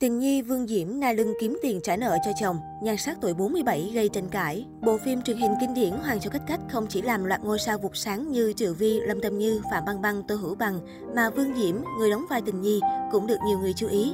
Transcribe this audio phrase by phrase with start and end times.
[0.00, 3.34] Tình nhi Vương Diễm na lưng kiếm tiền trả nợ cho chồng, nhan sắc tuổi
[3.34, 4.66] 47 gây tranh cãi.
[4.80, 7.58] Bộ phim truyền hình kinh điển Hoàng Châu cách cách không chỉ làm loạt ngôi
[7.58, 10.80] sao vụt sáng như Triệu Vi, Lâm Tâm Như, Phạm Băng Băng, Tô Hữu Bằng,
[11.14, 12.80] mà Vương Diễm, người đóng vai Tình Nhi,
[13.12, 14.12] cũng được nhiều người chú ý.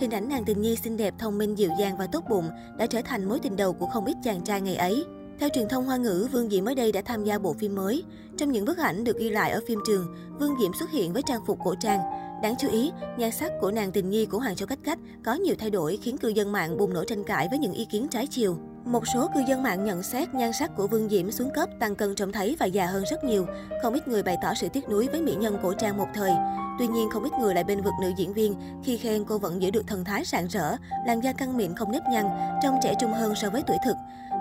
[0.00, 2.86] Hình ảnh nàng Tình Nhi xinh đẹp, thông minh, dịu dàng và tốt bụng đã
[2.86, 5.04] trở thành mối tình đầu của không ít chàng trai ngày ấy.
[5.38, 8.04] Theo truyền thông Hoa ngữ, Vương Diễm mới đây đã tham gia bộ phim mới.
[8.36, 10.06] Trong những bức ảnh được ghi lại ở phim trường,
[10.40, 12.00] Vương Diễm xuất hiện với trang phục cổ trang.
[12.42, 15.34] Đáng chú ý, nhan sắc của nàng tình nhi của Hoàng Châu Cách Cách có
[15.34, 18.08] nhiều thay đổi khiến cư dân mạng bùng nổ tranh cãi với những ý kiến
[18.08, 18.56] trái chiều.
[18.84, 21.94] Một số cư dân mạng nhận xét nhan sắc của Vương Diễm xuống cấp, tăng
[21.94, 23.46] cân trông thấy và già hơn rất nhiều.
[23.82, 26.32] Không ít người bày tỏ sự tiếc nuối với mỹ nhân cổ trang một thời.
[26.78, 28.54] Tuy nhiên, không ít người lại bên vực nữ diễn viên
[28.84, 30.76] khi khen cô vẫn giữ được thần thái rạng rỡ,
[31.06, 32.26] làn da căng mịn không nếp nhăn,
[32.62, 33.96] trông trẻ trung hơn so với tuổi thực.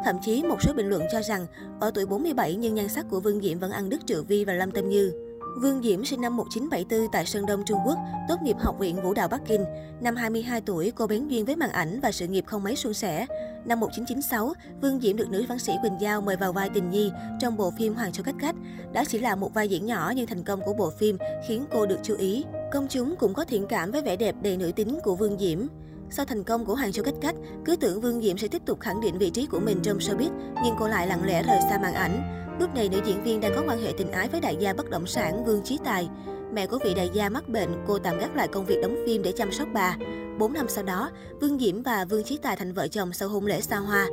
[0.06, 1.46] Thậm chí một số bình luận cho rằng
[1.80, 4.54] ở tuổi 47 nhưng nhan sắc của Vương Diễm vẫn ăn đứt Triệu Vi và
[4.54, 5.12] Lâm Tâm Như.
[5.56, 9.14] Vương Diễm sinh năm 1974 tại Sơn Đông, Trung Quốc, tốt nghiệp Học viện Vũ
[9.14, 9.66] đạo Bắc Kinh.
[10.02, 12.94] Năm 22 tuổi, cô bén duyên với màn ảnh và sự nghiệp không mấy suôn
[12.94, 13.26] sẻ.
[13.66, 17.12] Năm 1996, Vương Diễm được nữ văn sĩ Quỳnh Giao mời vào vai tình nhi
[17.40, 18.56] trong bộ phim Hoàng Châu Cách Cách.
[18.94, 21.86] Đó chỉ là một vai diễn nhỏ nhưng thành công của bộ phim khiến cô
[21.86, 22.46] được chú ý.
[22.72, 25.68] Công chúng cũng có thiện cảm với vẻ đẹp đầy nữ tính của Vương Diễm.
[26.16, 28.80] Sau thành công của hàng Châu Cách Cách, cứ tưởng Vương Diễm sẽ tiếp tục
[28.80, 30.30] khẳng định vị trí của mình trong showbiz,
[30.64, 32.46] nhưng cô lại lặng lẽ rời xa màn ảnh.
[32.60, 34.90] Lúc này, nữ diễn viên đang có quan hệ tình ái với đại gia bất
[34.90, 36.10] động sản Vương Chí Tài.
[36.54, 39.24] Mẹ của vị đại gia mắc bệnh, cô tạm gác lại công việc đóng phim
[39.24, 39.98] để chăm sóc bà.
[40.40, 41.10] 4 năm sau đó,
[41.42, 44.08] Vương Diễm và Vương Chí Tài thành vợ chồng sau hôn lễ xa hoa.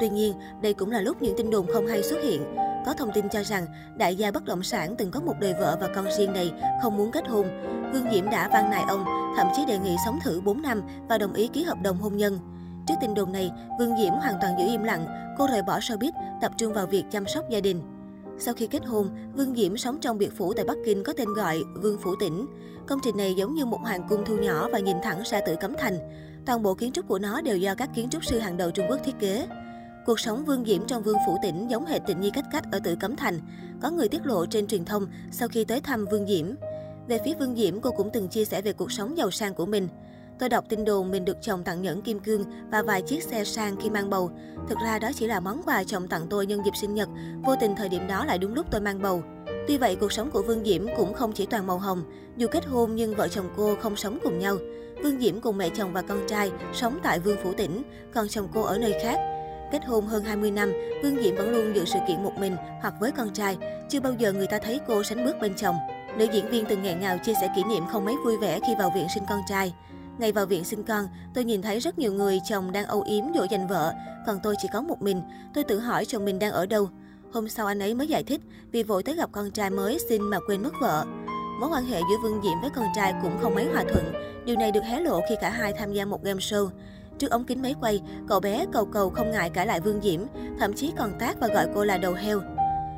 [0.00, 2.44] Tuy nhiên, đây cũng là lúc những tin đồn không hay xuất hiện.
[2.86, 3.66] Có thông tin cho rằng
[3.98, 6.96] đại gia bất động sản từng có một đời vợ và con riêng này không
[6.96, 7.46] muốn kết hôn.
[7.92, 9.04] Vương Diễm đã van nài ông,
[9.36, 12.16] thậm chí đề nghị sống thử 4 năm và đồng ý ký hợp đồng hôn
[12.16, 12.38] nhân.
[12.86, 15.06] Trước tin đồn này, Vương Diễm hoàn toàn giữ im lặng,
[15.38, 17.82] cô rời bỏ showbiz, tập trung vào việc chăm sóc gia đình.
[18.38, 21.34] Sau khi kết hôn, Vương Diễm sống trong biệt phủ tại Bắc Kinh có tên
[21.34, 22.46] gọi Vương Phủ Tỉnh.
[22.86, 25.56] Công trình này giống như một hoàng cung thu nhỏ và nhìn thẳng ra tử
[25.60, 25.98] Cấm Thành.
[26.46, 28.86] Toàn bộ kiến trúc của nó đều do các kiến trúc sư hàng đầu Trung
[28.88, 29.46] Quốc thiết kế.
[30.06, 32.78] Cuộc sống Vương Diễm trong Vương Phủ Tỉnh giống hệt tình nhi cách cách ở
[32.78, 33.40] tử Cấm Thành.
[33.82, 36.46] Có người tiết lộ trên truyền thông sau khi tới thăm Vương Diễm.
[37.08, 39.66] Về phía Vương Diễm, cô cũng từng chia sẻ về cuộc sống giàu sang của
[39.66, 39.88] mình.
[40.38, 43.44] Tôi đọc tin đồn mình được chồng tặng nhẫn kim cương và vài chiếc xe
[43.44, 44.30] sang khi mang bầu.
[44.68, 47.08] Thực ra đó chỉ là món quà chồng tặng tôi nhân dịp sinh nhật,
[47.44, 49.22] vô tình thời điểm đó lại đúng lúc tôi mang bầu.
[49.68, 52.02] Tuy vậy, cuộc sống của Vương Diễm cũng không chỉ toàn màu hồng.
[52.36, 54.56] Dù kết hôn nhưng vợ chồng cô không sống cùng nhau.
[55.02, 57.82] Vương Diễm cùng mẹ chồng và con trai sống tại Vương Phủ Tỉnh,
[58.14, 59.18] còn chồng cô ở nơi khác.
[59.72, 62.94] Kết hôn hơn 20 năm, Vương Diễm vẫn luôn dự sự kiện một mình hoặc
[63.00, 63.56] với con trai.
[63.88, 65.76] Chưa bao giờ người ta thấy cô sánh bước bên chồng.
[66.18, 68.74] Nữ diễn viên từng nghẹn ngào chia sẻ kỷ niệm không mấy vui vẻ khi
[68.78, 69.74] vào viện sinh con trai.
[70.18, 73.24] Ngày vào viện sinh con, tôi nhìn thấy rất nhiều người chồng đang âu yếm
[73.34, 73.92] dỗ dành vợ,
[74.26, 75.22] còn tôi chỉ có một mình.
[75.54, 76.88] Tôi tự hỏi chồng mình đang ở đâu.
[77.32, 78.40] Hôm sau anh ấy mới giải thích
[78.72, 81.04] vì vội tới gặp con trai mới xin mà quên mất vợ.
[81.60, 84.12] Mối quan hệ giữa Vương Diễm với con trai cũng không mấy hòa thuận.
[84.44, 86.68] Điều này được hé lộ khi cả hai tham gia một game show.
[87.18, 90.20] Trước ống kính máy quay, cậu bé cầu cầu không ngại cãi lại Vương Diễm,
[90.58, 92.40] thậm chí còn tác và gọi cô là đầu heo.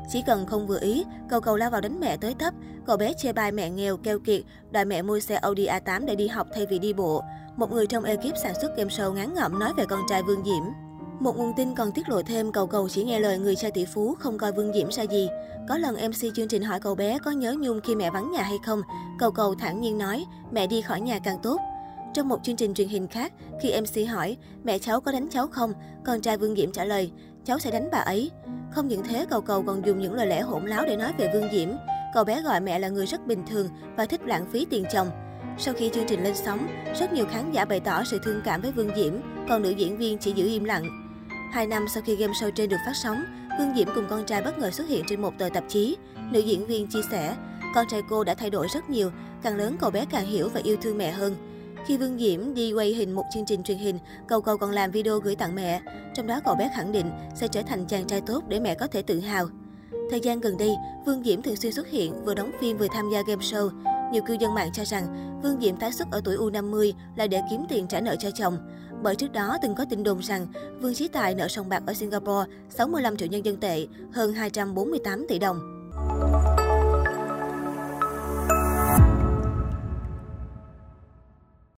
[0.09, 2.55] Chỉ cần không vừa ý, cầu cầu lao vào đánh mẹ tới tấp.
[2.87, 6.15] Cậu bé chê bai mẹ nghèo, keo kiệt, đòi mẹ mua xe Audi A8 để
[6.15, 7.23] đi học thay vì đi bộ.
[7.57, 10.45] Một người trong ekip sản xuất game show ngán ngẩm nói về con trai Vương
[10.45, 10.63] Diễm.
[11.21, 13.85] Một nguồn tin còn tiết lộ thêm cầu cầu chỉ nghe lời người cha tỷ
[13.85, 15.29] phú, không coi Vương Diễm ra gì.
[15.69, 18.43] Có lần MC chương trình hỏi cậu bé có nhớ nhung khi mẹ vắng nhà
[18.43, 18.83] hay không.
[19.19, 21.61] Cầu cầu thẳng nhiên nói, mẹ đi khỏi nhà càng tốt.
[22.15, 23.33] Trong một chương trình truyền hình khác,
[23.63, 25.73] khi MC hỏi mẹ cháu có đánh cháu không,
[26.05, 27.11] con trai Vương Diễm trả lời
[27.49, 28.31] cháu sẽ đánh bà ấy.
[28.71, 31.31] Không những thế, cầu cầu còn dùng những lời lẽ hỗn láo để nói về
[31.33, 31.69] Vương Diễm.
[32.15, 35.11] Cậu bé gọi mẹ là người rất bình thường và thích lãng phí tiền chồng.
[35.59, 36.67] Sau khi chương trình lên sóng,
[37.01, 39.13] rất nhiều khán giả bày tỏ sự thương cảm với Vương Diễm,
[39.49, 40.85] còn nữ diễn viên chỉ giữ im lặng.
[41.53, 43.25] Hai năm sau khi game show trên được phát sóng,
[43.59, 45.97] Vương Diễm cùng con trai bất ngờ xuất hiện trên một tờ tạp chí.
[46.31, 47.37] Nữ diễn viên chia sẻ,
[47.75, 49.11] con trai cô đã thay đổi rất nhiều,
[49.43, 51.35] càng lớn cậu bé càng hiểu và yêu thương mẹ hơn.
[51.87, 54.91] Khi Vương Diễm đi quay hình một chương trình truyền hình, Cầu Cầu còn làm
[54.91, 55.81] video gửi tặng mẹ.
[56.15, 58.87] Trong đó cậu bé khẳng định sẽ trở thành chàng trai tốt để mẹ có
[58.87, 59.49] thể tự hào.
[60.11, 60.71] Thời gian gần đây,
[61.07, 63.71] Vương Diễm thường xuyên xuất hiện, vừa đóng phim vừa tham gia game show.
[64.13, 67.43] Nhiều cư dân mạng cho rằng Vương Diễm tái xuất ở tuổi U50 là để
[67.51, 68.59] kiếm tiền trả nợ cho chồng.
[69.03, 70.47] Bởi trước đó từng có tin đồn rằng
[70.81, 75.27] Vương Chí Tài nợ sòng bạc ở Singapore 65 triệu nhân dân tệ, hơn 248
[75.29, 75.78] tỷ đồng.